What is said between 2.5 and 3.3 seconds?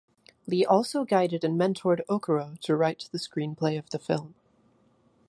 to write the